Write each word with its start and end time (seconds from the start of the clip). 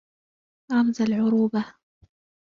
رَمْزَ 0.71 1.01
الْعُرُوبَة 1.01 1.73